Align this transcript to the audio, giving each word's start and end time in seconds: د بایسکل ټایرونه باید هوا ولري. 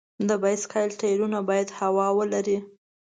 د 0.27 0.29
بایسکل 0.43 0.87
ټایرونه 1.01 1.39
باید 1.49 1.69
هوا 1.79 2.07
ولري. 2.19 2.57